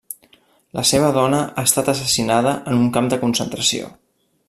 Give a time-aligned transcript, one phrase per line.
[0.77, 3.97] La seva dona ha estat assassinada en un camp de concentració.